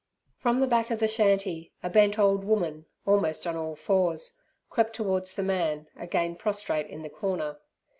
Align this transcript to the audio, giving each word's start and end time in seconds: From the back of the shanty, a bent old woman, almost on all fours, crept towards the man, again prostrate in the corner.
From 0.39 0.59
the 0.61 0.65
back 0.65 0.89
of 0.89 0.97
the 0.97 1.07
shanty, 1.07 1.73
a 1.83 1.89
bent 1.91 2.17
old 2.17 2.43
woman, 2.43 2.87
almost 3.05 3.45
on 3.45 3.55
all 3.55 3.75
fours, 3.75 4.41
crept 4.67 4.95
towards 4.95 5.35
the 5.35 5.43
man, 5.43 5.89
again 5.95 6.35
prostrate 6.35 6.87
in 6.87 7.03
the 7.03 7.07
corner. 7.11 7.59